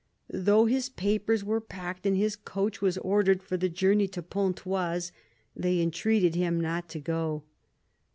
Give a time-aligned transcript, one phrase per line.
[0.33, 5.11] Though his papers were packed and his coach was ordered for the journey to Pontoise,
[5.55, 7.43] they entreated him not to go.